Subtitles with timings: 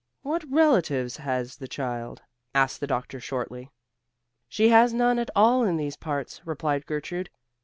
[0.23, 2.23] "What relatives has the child?"
[2.55, 3.69] asked the doctor shortly.
[4.49, 7.29] "She has none at all in these parts," replied Gertrude.